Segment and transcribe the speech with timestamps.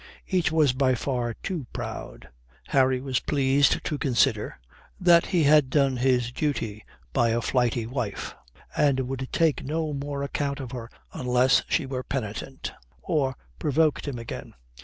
[0.27, 2.29] Each was by far too proud.
[2.69, 4.57] Harry was pleased to consider
[4.99, 8.33] that he had done his duty by a flighty wife,
[8.75, 12.71] and would take no more account of her unless she were penitent
[13.03, 14.55] or provoked him again.